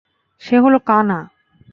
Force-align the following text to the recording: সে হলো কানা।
সে 0.41 0.55
হলো 0.59 0.77
কানা। 0.87 1.19